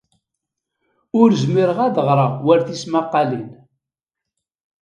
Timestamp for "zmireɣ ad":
1.41-1.97